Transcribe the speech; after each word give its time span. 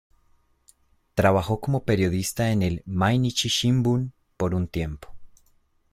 Trabajó 1.13 1.59
como 1.59 1.83
periodista 1.83 2.51
en 2.51 2.63
el 2.63 2.81
Mainichi 2.87 3.49
Shimbun 3.49 4.13
por 4.35 4.55
un 4.55 4.67
tiempo. 4.67 5.09